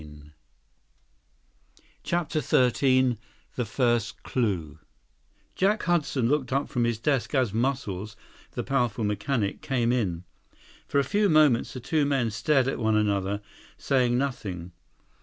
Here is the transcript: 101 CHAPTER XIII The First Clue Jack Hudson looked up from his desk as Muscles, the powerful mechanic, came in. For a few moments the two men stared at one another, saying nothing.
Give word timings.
101 0.01 0.33
CHAPTER 2.01 2.39
XIII 2.41 3.19
The 3.55 3.65
First 3.65 4.23
Clue 4.23 4.79
Jack 5.53 5.83
Hudson 5.83 6.27
looked 6.27 6.51
up 6.51 6.67
from 6.69 6.85
his 6.85 6.97
desk 6.97 7.35
as 7.35 7.53
Muscles, 7.53 8.15
the 8.53 8.63
powerful 8.63 9.03
mechanic, 9.03 9.61
came 9.61 9.91
in. 9.91 10.23
For 10.87 10.97
a 10.97 11.03
few 11.03 11.29
moments 11.29 11.73
the 11.73 11.79
two 11.79 12.07
men 12.07 12.31
stared 12.31 12.67
at 12.67 12.79
one 12.79 12.95
another, 12.95 13.41
saying 13.77 14.17
nothing. 14.17 14.71